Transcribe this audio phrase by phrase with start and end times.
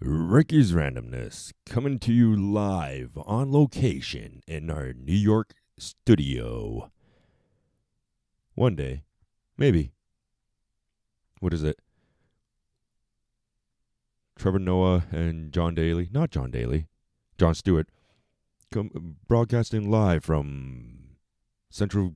[0.00, 6.92] Ricky's Randomness coming to you live on location in our New York studio.
[8.54, 9.02] One day,
[9.56, 9.90] maybe.
[11.40, 11.80] What is it?
[14.36, 16.86] Trevor Noah and John Daly, not John Daly,
[17.36, 17.88] Jon Stewart,
[18.70, 21.16] come broadcasting live from
[21.70, 22.14] Central.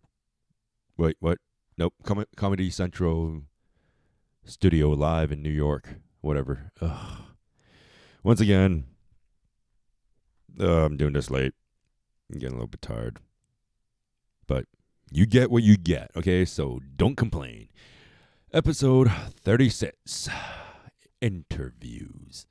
[0.96, 1.38] Wait, what?
[1.76, 3.42] Nope, Com- Comedy Central
[4.44, 5.96] studio live in New York.
[6.20, 6.70] Whatever.
[6.80, 7.21] Ugh.
[8.24, 8.84] Once again,
[10.60, 11.54] uh, I'm doing this late.
[12.30, 13.18] I'm getting a little bit tired.
[14.46, 14.66] But
[15.10, 16.44] you get what you get, okay?
[16.44, 17.68] So don't complain.
[18.52, 19.10] Episode
[19.42, 20.28] 36
[21.20, 22.46] Interviews.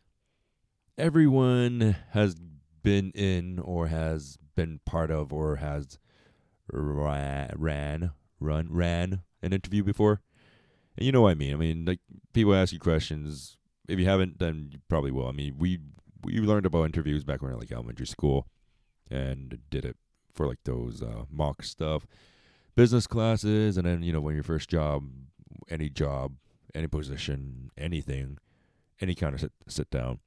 [0.97, 2.35] Everyone has
[2.83, 5.99] been in or has been part of or has
[6.71, 10.21] ra- ran, run, ran an interview before.
[10.97, 11.53] And you know what I mean.
[11.53, 11.99] I mean, like,
[12.33, 13.57] people ask you questions
[13.91, 15.27] if you haven't, then you probably will.
[15.27, 15.79] I mean, we
[16.23, 18.47] we learned about interviews back when like elementary school,
[19.09, 19.97] and did it
[20.33, 22.07] for like those uh, mock stuff,
[22.75, 25.09] business classes, and then you know when your first job,
[25.69, 26.35] any job,
[26.73, 28.37] any position, anything,
[29.01, 30.19] any kind of sit sit down.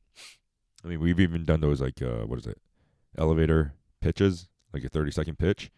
[0.85, 2.61] I mean, we've even done those like uh, what is it,
[3.17, 5.71] elevator pitches, like a thirty second pitch.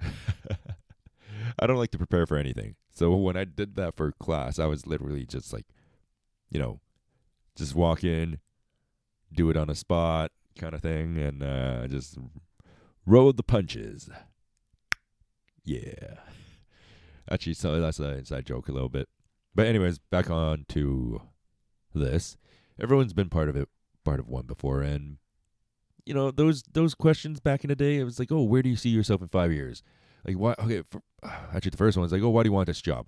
[1.58, 2.76] I don't like to prepare for anything.
[2.92, 5.66] So when I did that for class, I was literally just like,
[6.50, 6.80] you know,
[7.60, 8.38] just walk in,
[9.32, 12.18] do it on a spot kind of thing, and uh, just
[13.06, 14.10] roll the punches.
[15.64, 16.14] Yeah.
[17.30, 19.08] Actually, so that's an inside joke a little bit.
[19.54, 21.22] But anyways, back on to
[21.94, 22.36] this.
[22.80, 23.68] Everyone's been part of it,
[24.04, 25.18] part of one before, and
[26.06, 27.98] you know those those questions back in the day.
[27.98, 29.82] It was like, oh, where do you see yourself in five years?
[30.26, 30.54] Like, why?
[30.58, 33.06] Okay, for, actually, the first one was like, oh, why do you want this job?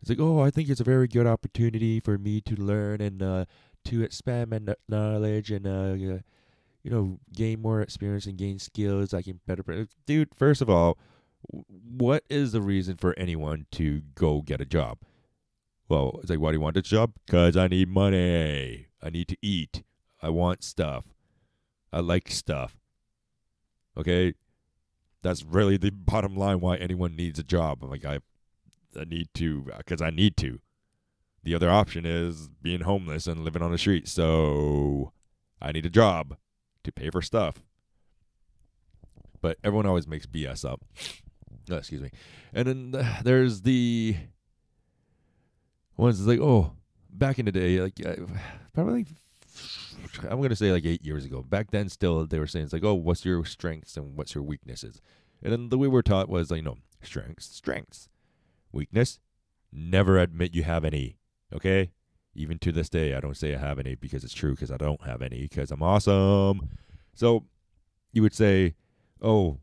[0.00, 3.22] It's like, oh, I think it's a very good opportunity for me to learn and
[3.22, 3.44] uh,
[3.86, 6.22] to expand my knowledge and uh, you
[6.84, 9.12] know gain more experience and gain skills.
[9.12, 10.34] I can better, dude.
[10.34, 10.98] First of all,
[11.48, 14.98] what is the reason for anyone to go get a job?
[15.88, 17.12] Well, it's like, why do you want this job?
[17.28, 18.86] Cause I need money.
[19.02, 19.82] I need to eat.
[20.22, 21.04] I want stuff.
[21.92, 22.76] I like stuff.
[23.96, 24.34] Okay,
[25.22, 26.60] that's really the bottom line.
[26.60, 27.82] Why anyone needs a job?
[27.82, 28.20] I'm like, I
[28.98, 30.60] I need to because I need to.
[31.42, 34.08] The other option is being homeless and living on the street.
[34.08, 35.12] So
[35.60, 36.36] I need a job
[36.84, 37.62] to pay for stuff.
[39.40, 40.84] But everyone always makes BS up.
[41.70, 42.10] Oh, excuse me.
[42.52, 44.16] And then uh, there's the
[45.96, 46.72] ones like, oh,
[47.10, 48.16] back in the day, like uh,
[48.74, 49.06] probably
[50.28, 51.42] I'm gonna say like eight years ago.
[51.42, 54.44] Back then, still they were saying it's like, oh, what's your strengths and what's your
[54.44, 55.00] weaknesses?
[55.42, 58.08] And then the way we're taught was like, you know, strengths, strengths.
[58.72, 59.18] Weakness,
[59.72, 61.18] never admit you have any.
[61.52, 61.92] Okay?
[62.34, 64.76] Even to this day, I don't say I have any because it's true because I
[64.76, 66.68] don't have any because I'm awesome.
[67.14, 67.44] So
[68.12, 68.74] you would say,
[69.20, 69.58] oh,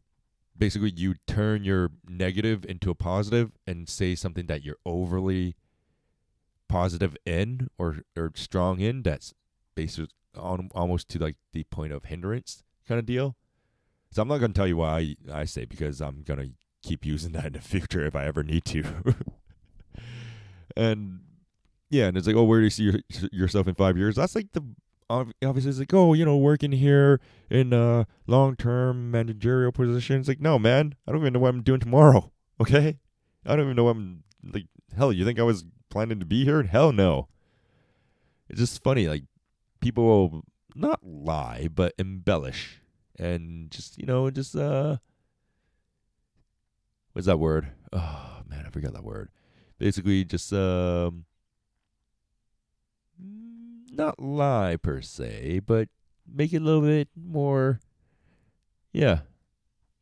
[0.57, 5.55] basically you turn your negative into a positive and say something that you're overly
[6.67, 9.33] positive in or or strong in that's
[9.75, 13.35] basically on almost to like the point of hindrance kind of deal.
[14.11, 16.49] So I'm not gonna tell you why I, I say because I'm gonna
[16.87, 18.83] keep using that in the future if I ever need to.
[20.77, 21.19] and
[21.89, 22.99] yeah, and it's like, oh, where do you see your,
[23.31, 24.15] yourself in five years?
[24.15, 24.63] That's like the
[25.09, 30.19] obviously it's like, oh, you know, working here in a long term managerial position.
[30.19, 32.31] It's like, no, man, I don't even know what I'm doing tomorrow.
[32.59, 32.97] Okay,
[33.45, 34.65] I don't even know what I'm like.
[34.97, 36.63] Hell, you think I was planning to be here?
[36.63, 37.27] Hell no.
[38.49, 39.25] It's just funny, like
[39.79, 40.43] people will
[40.73, 42.81] not lie, but embellish
[43.19, 44.97] and just you know just uh
[47.17, 47.71] what's that word?
[47.91, 49.29] Oh man, I forgot that word.
[49.79, 51.25] Basically, just um,
[53.91, 55.89] not lie per se, but
[56.31, 57.79] make it a little bit more,
[58.93, 59.21] yeah,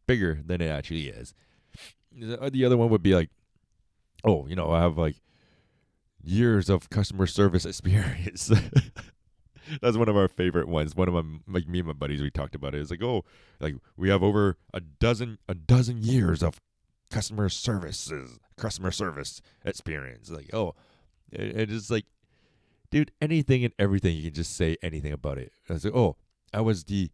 [0.07, 1.33] bigger than it actually is.
[2.11, 3.29] The other one would be like,
[4.25, 5.15] oh, you know, I have like
[6.21, 8.51] years of customer service experience.
[9.81, 10.97] That's one of our favorite ones.
[10.97, 12.81] One of my like me and my buddies we talked about it.
[12.81, 13.23] It's like, oh,
[13.61, 16.59] like we have over a dozen a dozen years of
[17.11, 20.29] customer services, customer service experience.
[20.29, 20.75] Like, oh,
[21.31, 22.05] it, it's like,
[22.91, 24.15] dude, anything and everything.
[24.15, 25.51] You can just say anything about it.
[25.69, 26.17] I was like, oh,
[26.53, 27.09] I was the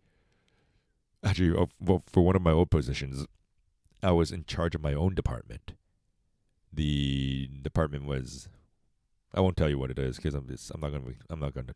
[1.23, 3.25] actually oh, well, for one of my old positions,
[4.03, 5.73] I was in charge of my own department.
[6.73, 8.47] The department was,
[9.33, 11.53] I won't tell you what it is because I'm just, I'm not gonna I'm not
[11.53, 11.75] gonna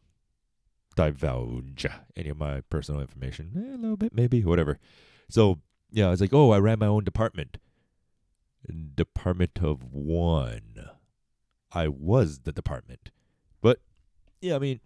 [0.95, 1.85] divulge
[2.15, 3.51] any of my personal information.
[3.56, 4.79] Eh, a little bit, maybe, whatever.
[5.29, 5.59] So
[5.91, 7.57] yeah, I was like, oh, I ran my own department.
[8.95, 10.89] Department of One.
[11.71, 13.12] I was the department.
[13.62, 13.81] But,
[14.41, 14.79] yeah, I mean,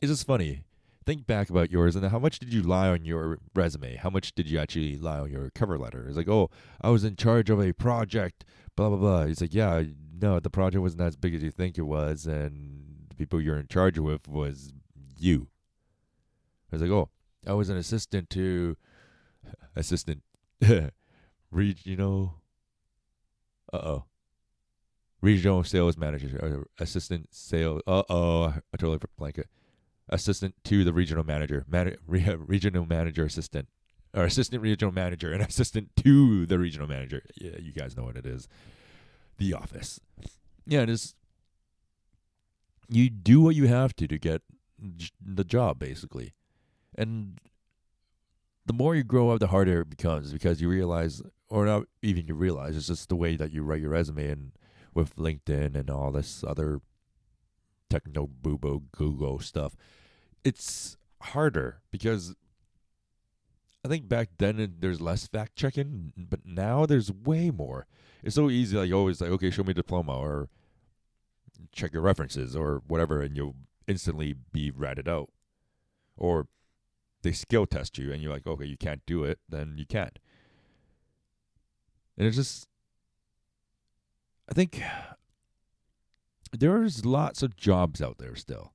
[0.00, 0.64] it's just funny.
[1.04, 3.96] Think back about yours and how much did you lie on your resume?
[3.96, 6.06] How much did you actually lie on your cover letter?
[6.06, 6.50] It's like, oh,
[6.82, 8.44] I was in charge of a project,
[8.76, 9.24] blah blah blah.
[9.24, 9.84] He's like, yeah,
[10.20, 13.58] no, the project wasn't as big as you think it was, and the people you're
[13.58, 14.72] in charge with was
[15.18, 15.48] you.
[16.70, 17.08] I was like, oh,
[17.46, 18.76] I was an assistant to
[19.76, 20.22] assistant
[21.50, 22.42] regional.
[23.72, 24.04] Uh oh.
[25.20, 27.82] Regional sales manager, assistant sales.
[27.86, 29.48] Uh oh, I totally blanket.
[30.08, 33.68] Assistant to the regional manager, Man- re- regional manager assistant,
[34.14, 37.22] or assistant regional manager, and assistant to the regional manager.
[37.36, 38.48] Yeah, you guys know what it is.
[39.38, 40.00] The office.
[40.66, 41.14] Yeah, it is.
[42.88, 44.42] You do what you have to to get
[45.20, 46.32] the job, basically,
[46.96, 47.38] and
[48.68, 52.26] the more you grow up, the harder it becomes because you realize, or not even
[52.26, 54.52] you realize, it's just the way that you write your resume and
[54.94, 56.80] with LinkedIn and all this other
[57.88, 59.76] techno boobo Google stuff.
[60.44, 62.34] It's harder because
[63.84, 67.86] I think back then there's less fact checking, but now there's way more.
[68.22, 70.48] It's so easy, like always, like okay, show me diploma or
[71.72, 73.56] check your references or whatever, and you'll
[73.86, 75.30] instantly be ratted out.
[76.16, 76.48] Or
[77.22, 80.18] they skill test you and you're like, okay, you can't do it, then you can't.
[82.18, 82.68] And it's just,
[84.50, 84.82] I think
[86.52, 88.74] there's lots of jobs out there still.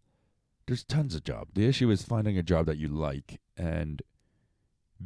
[0.65, 1.51] There's tons of jobs.
[1.53, 4.01] The issue is finding a job that you like and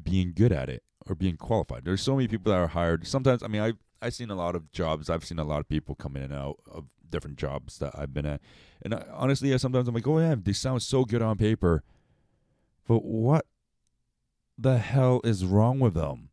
[0.03, 1.83] being good at it or being qualified.
[1.83, 3.07] There's so many people that are hired.
[3.07, 5.09] Sometimes, I mean, I've, I've seen a lot of jobs.
[5.09, 8.13] I've seen a lot of people come in and out of different jobs that I've
[8.13, 8.39] been at.
[8.83, 11.83] And I, honestly, sometimes I'm like, oh, yeah, they sound so good on paper
[12.87, 13.45] but what
[14.57, 16.29] the hell is wrong with them?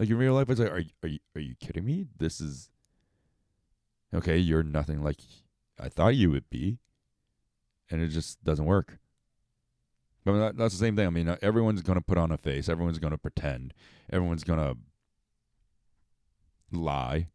[0.00, 2.06] Like in real life, it's like, are are you are you kidding me?
[2.16, 2.70] This is
[4.14, 4.38] okay.
[4.38, 5.18] You're nothing like
[5.78, 6.78] I thought you would be,
[7.90, 8.98] and it just doesn't work.
[10.24, 11.06] I mean, that, that's the same thing.
[11.06, 12.70] I mean, uh, everyone's going to put on a face.
[12.70, 13.74] Everyone's going to pretend.
[14.10, 14.78] Everyone's going to
[16.72, 17.28] lie.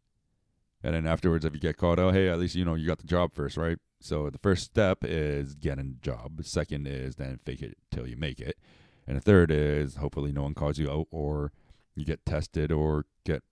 [0.82, 2.98] And then afterwards, if you get caught oh, hey, at least you know you got
[2.98, 3.78] the job first, right?
[4.00, 6.36] So the first step is getting a job.
[6.36, 8.58] The second is then fake it till you make it.
[9.06, 11.52] And the third is hopefully no one calls you out or
[11.96, 13.42] you get tested or get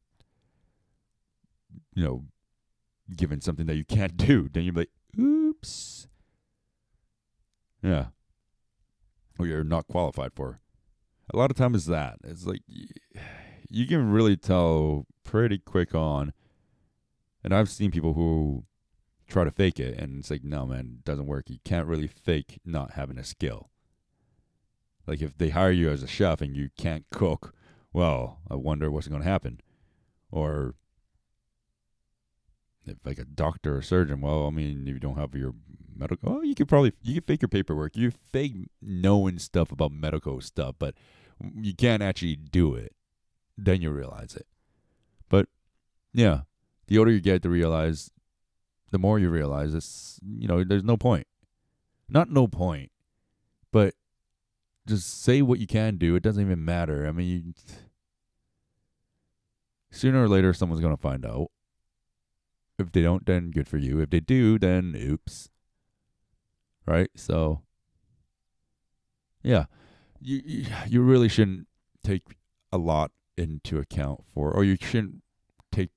[1.94, 2.24] you know
[3.16, 4.48] given something that you can't do.
[4.52, 6.06] Then you're like, oops.
[7.82, 8.06] Yeah.
[9.38, 10.60] Or you're not qualified for.
[11.32, 12.18] A lot of time is that.
[12.22, 12.60] It's like
[13.68, 16.32] you can really tell pretty quick on.
[17.42, 18.64] And I've seen people who
[19.26, 22.06] try to fake it and it's like no man it doesn't work you can't really
[22.06, 23.70] fake not having a skill
[25.06, 27.54] like if they hire you as a chef and you can't cook
[27.94, 29.60] well i wonder what's going to happen.
[30.30, 30.74] Or
[32.84, 35.54] if like a doctor or surgeon well i mean if you don't have your
[35.96, 37.96] medical oh you could probably you can fake your paperwork.
[37.96, 40.94] You fake knowing stuff about medical stuff but
[41.56, 42.92] you can't actually do it.
[43.56, 44.46] Then you realize it.
[45.28, 45.48] But
[46.12, 46.40] yeah
[46.88, 48.10] the older you get to realize
[48.90, 51.26] the more you realize it's you know there's no point.
[52.08, 52.90] Not no point
[53.72, 53.94] but
[54.86, 56.14] just say what you can do.
[56.14, 57.06] It doesn't even matter.
[57.06, 57.54] I mean you,
[59.94, 61.48] sooner or later someone's going to find out.
[62.78, 64.00] If they don't then good for you.
[64.00, 65.50] If they do then oops.
[66.86, 67.10] Right?
[67.14, 67.62] So
[69.42, 69.66] yeah.
[70.20, 71.68] You you, really shouldn't
[72.02, 72.22] take
[72.72, 75.22] a lot into account for or you shouldn't
[75.70, 75.90] take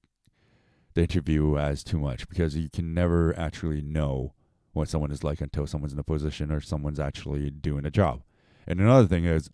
[0.95, 4.33] the interview as too much because you can never actually know
[4.73, 8.21] what someone is like until someone's in a position or someone's actually doing a job.
[8.67, 9.49] And another thing is,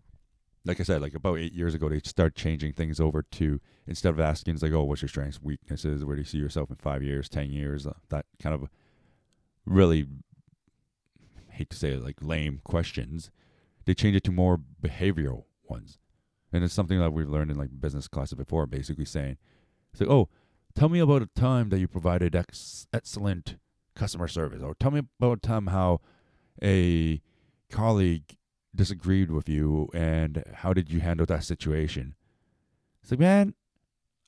[0.66, 4.10] like I said, like about eight years ago, they start changing things over to instead
[4.10, 6.06] of asking, it's like, oh, what's your strengths, weaknesses?
[6.06, 7.86] Where do you see yourself in five years, ten years?
[7.86, 8.70] Uh, that kind of
[9.66, 10.08] really
[11.50, 13.30] hate to say it, like lame questions.
[13.86, 15.98] They change it to more behavioral ones,
[16.52, 18.66] and it's something that we've learned in like business classes before.
[18.66, 19.38] Basically saying,
[19.92, 20.30] it's like, oh,
[20.76, 23.58] Tell me about a time that you provided ex- excellent
[23.96, 26.02] customer service, or tell me about a time how
[26.64, 27.22] a
[27.70, 28.38] colleague
[28.76, 32.16] disagreed with you and how did you handle that situation.
[33.02, 33.54] It's like, man,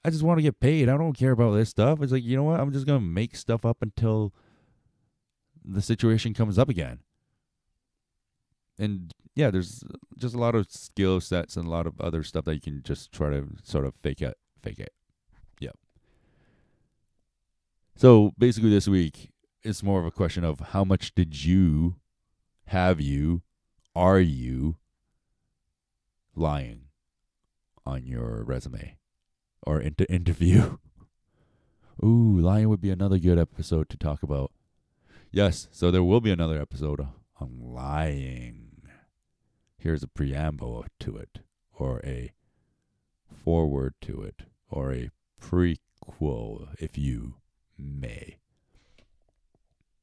[0.04, 0.90] I just want to get paid.
[0.90, 2.02] I don't care about this stuff.
[2.02, 2.60] It's like, you know what?
[2.60, 4.34] I'm just going to make stuff up until
[5.64, 7.00] the situation comes up again.
[8.78, 9.84] And yeah, there's
[10.18, 12.84] just a lot of skill sets and a lot of other stuff that you can
[12.84, 14.94] just try to sort of fake it, fake it.
[15.60, 15.76] Yep.
[17.96, 19.32] So basically, this week
[19.64, 21.96] it's more of a question of how much did you,
[22.68, 23.42] have you,
[23.96, 24.76] are you
[26.36, 26.82] lying
[27.86, 28.98] on your resume
[29.66, 30.78] or inter- interview?
[32.04, 34.52] Ooh, lying would be another good episode to talk about.
[35.32, 37.08] Yes, so there will be another episode
[37.40, 38.82] on lying.
[39.78, 41.40] here's a preamble to it,
[41.74, 42.34] or a
[43.44, 45.10] forward to it, or a
[45.42, 47.36] prequel, if you
[47.78, 48.38] may.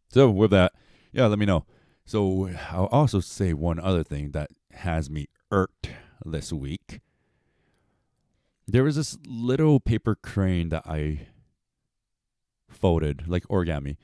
[0.09, 0.73] So, with that,
[1.13, 1.65] yeah, let me know.
[2.05, 5.89] So, I'll also say one other thing that has me irked
[6.25, 7.01] this week.
[8.67, 11.29] There was this little paper crane that I
[12.69, 13.97] folded, like origami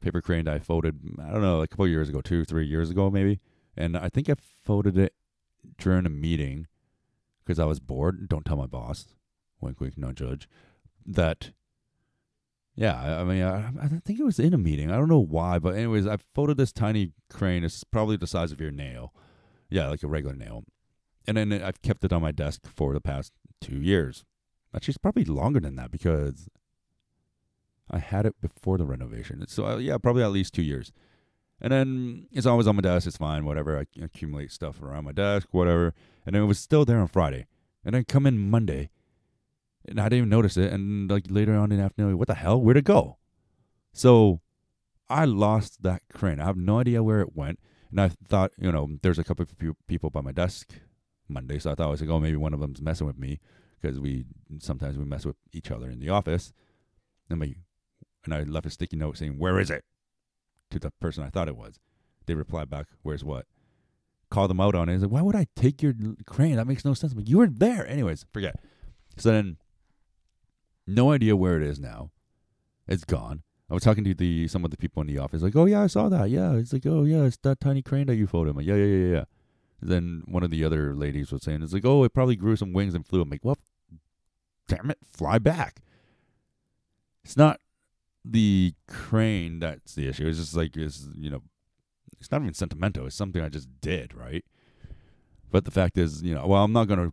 [0.00, 2.90] paper crane that I folded, I don't know, a couple years ago, two, three years
[2.90, 3.40] ago, maybe.
[3.76, 5.14] And I think I folded it
[5.78, 6.66] during a meeting
[7.44, 8.28] because I was bored.
[8.28, 9.14] Don't tell my boss,
[9.60, 10.48] wink, wink, no judge,
[11.06, 11.50] that,
[12.74, 14.90] yeah, I, mean, I, I think it was in a meeting.
[14.90, 17.64] I don't know why, but anyways, I folded this tiny crane.
[17.64, 19.12] It's probably the size of your nail.
[19.68, 20.64] Yeah, like a regular nail.
[21.26, 24.24] And then I've kept it on my desk for the past two years.
[24.74, 26.48] Actually, it's probably longer than that because
[27.90, 29.44] I had it before the renovation.
[29.48, 30.92] So, uh, yeah, probably at least two years.
[31.60, 33.06] And then it's always on my desk.
[33.06, 33.78] It's fine, whatever.
[33.78, 35.92] I accumulate stuff around my desk, whatever.
[36.24, 37.46] And it was still there on Friday.
[37.84, 38.90] And then come in Monday,
[39.88, 40.72] and I didn't even notice it.
[40.72, 42.60] And like later on in the afternoon, what the hell?
[42.60, 43.18] Where'd it go?
[43.92, 44.40] So
[45.08, 46.40] I lost that crane.
[46.40, 47.58] I have no idea where it went.
[47.90, 50.74] And I thought, you know, there's a couple of people by my desk
[51.28, 51.58] Monday.
[51.58, 53.40] So I thought I was like, oh, maybe one of them's messing with me
[53.80, 54.26] because we
[54.58, 56.52] sometimes we mess with each other in the office.
[57.28, 57.42] And
[58.24, 59.84] and I left a sticky note saying, Where is it?
[60.70, 61.78] to the person I thought it was.
[62.26, 63.46] They replied back, Where's what?
[64.30, 64.92] Called them out on it.
[64.92, 65.94] He's like, Why would I take your
[66.26, 66.56] crane?
[66.56, 67.12] That makes no sense.
[67.12, 67.86] I'm like, You were there.
[67.86, 68.60] Anyways, forget.
[69.16, 69.56] So then,
[70.90, 72.10] no idea where it is now.
[72.86, 73.42] It's gone.
[73.70, 75.82] I was talking to the some of the people in the office, like, "Oh yeah,
[75.82, 76.28] I saw that.
[76.28, 78.74] Yeah, it's like, oh yeah, it's that tiny crane that you folded." I'm like, "Yeah,
[78.74, 79.24] yeah, yeah, yeah."
[79.82, 82.72] then one of the other ladies was saying, "It's like, oh, it probably grew some
[82.72, 83.58] wings and flew." I'm like, "Well,
[84.68, 85.80] damn it, fly back."
[87.24, 87.60] It's not
[88.24, 90.26] the crane that's the issue.
[90.26, 91.42] It's just like it's you know,
[92.18, 93.06] it's not even sentimental.
[93.06, 94.44] It's something I just did, right?
[95.50, 97.12] But the fact is, you know, well, I'm not gonna,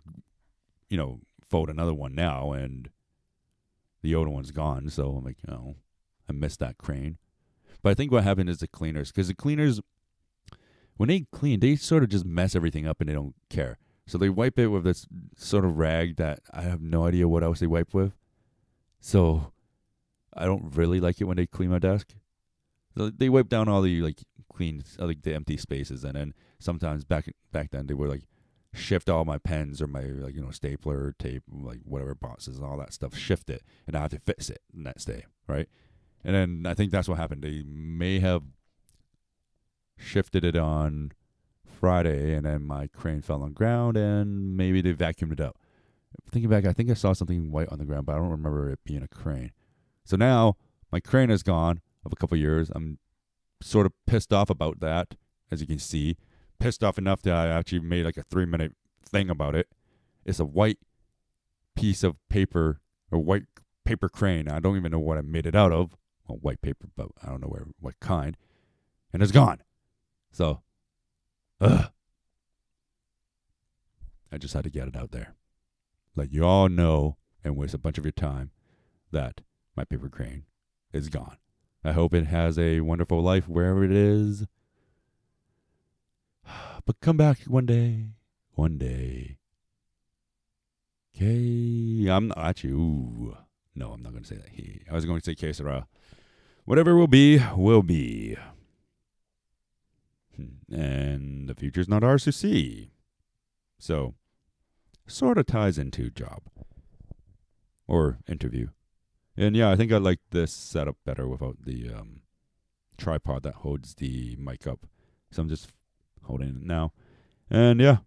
[0.89, 2.89] you know, fold another one now, and
[4.07, 4.89] the older one's gone.
[4.89, 5.75] So I'm like, know,
[6.29, 7.17] I missed that crane.
[7.83, 9.81] But I think what happened is the cleaners, because the cleaners,
[10.95, 13.77] when they clean, they sort of just mess everything up and they don't care.
[14.05, 17.43] So they wipe it with this sort of rag that I have no idea what
[17.43, 18.13] else they wipe with.
[19.01, 19.51] So
[20.33, 22.13] I don't really like it when they clean my desk.
[22.97, 24.23] So they wipe down all the like
[24.53, 28.23] clean like the empty spaces, and then sometimes back back then they were like
[28.77, 32.65] shift all my pens or my like you know stapler tape like whatever boxes and
[32.65, 35.67] all that stuff shift it and I have to fix it next day right
[36.24, 38.43] and then I think that's what happened they may have
[39.98, 41.12] shifted it on
[41.65, 45.57] Friday and then my crane fell on ground and maybe they vacuumed it up
[46.31, 48.69] thinking back I think I saw something white on the ground but I don't remember
[48.69, 49.51] it being a crane
[50.05, 50.55] so now
[50.91, 52.72] my crane is gone of a couple years.
[52.74, 53.00] I'm
[53.62, 55.15] sort of pissed off about that,
[55.51, 56.17] as you can see.
[56.59, 58.73] Pissed off enough that I actually made like a three minute
[59.03, 59.67] thing about it.
[60.25, 60.79] It's a white
[61.75, 63.43] piece of paper a white
[63.85, 64.49] paper crane.
[64.49, 65.95] I don't even know what I made it out of.
[66.27, 68.35] Well, white paper, but I don't know where what kind.
[69.13, 69.61] And it's gone.
[70.31, 70.61] So,
[71.61, 71.91] ugh.
[74.31, 75.35] I just had to get it out there.
[76.15, 78.51] Let you all know and waste a bunch of your time
[79.11, 79.41] that
[79.75, 80.43] my paper crane
[80.91, 81.37] is gone.
[81.83, 84.45] I hope it has a wonderful life wherever it is.
[86.88, 88.06] But come back one day.
[88.53, 89.39] One day.
[91.13, 92.08] Okay.
[92.10, 92.72] I'm not actually.
[92.72, 93.36] Ooh.
[93.75, 94.48] No, I'm not going to say that.
[94.48, 94.84] He.
[94.89, 95.84] I was going to say que.
[96.63, 98.38] Whatever will be, will be.
[100.38, 100.74] Hmm.
[100.74, 102.91] And the future's not ours to see.
[103.77, 104.15] So,
[105.06, 106.44] sort of ties into job
[107.86, 108.70] or interview.
[109.36, 112.22] And yeah, I think I like this setup better without the um,
[112.98, 114.86] tripod that holds the mic up.
[115.32, 115.67] So I'm just
[116.27, 116.93] holding it now.
[117.50, 117.98] And yeah.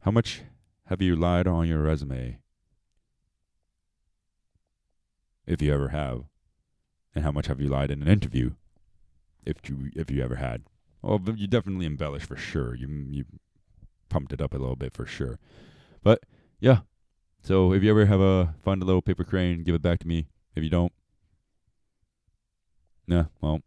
[0.00, 0.42] How much
[0.86, 2.38] have you lied on your resume?
[5.46, 6.24] If you ever have.
[7.14, 8.52] And how much have you lied in an interview?
[9.46, 10.62] If you if you ever had.
[11.02, 12.74] Oh, well, you definitely embellished for sure.
[12.74, 13.24] You you
[14.08, 15.38] pumped it up a little bit for sure.
[16.02, 16.20] But
[16.60, 16.80] yeah,
[17.42, 20.08] so if you ever have a find a little paper crane, give it back to
[20.08, 20.28] me.
[20.56, 20.92] If you don't,
[23.06, 23.60] nah, well,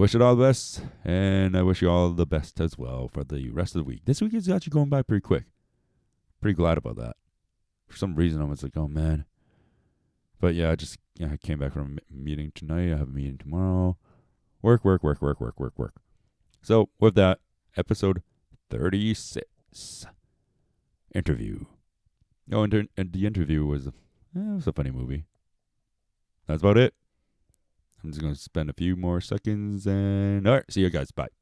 [0.00, 3.22] wish it all the best, and I wish you all the best as well for
[3.22, 4.06] the rest of the week.
[4.06, 5.44] This week is actually going by pretty quick.
[6.40, 7.16] Pretty glad about that.
[7.86, 9.26] For some reason, I was like, oh man.
[10.40, 12.94] But yeah, I just yeah, I came back from a meeting tonight.
[12.94, 13.98] I have a meeting tomorrow.
[14.62, 15.94] Work, work, work, work, work, work, work.
[16.62, 17.40] So with that,
[17.76, 18.22] episode
[18.70, 20.06] thirty-six
[21.14, 21.66] interview.
[22.50, 23.90] Oh, and, and the interview was, eh,
[24.34, 25.26] it was a funny movie.
[26.46, 26.94] That's about it.
[28.02, 31.10] I'm just going to spend a few more seconds and, all right, see you guys.
[31.10, 31.39] Bye.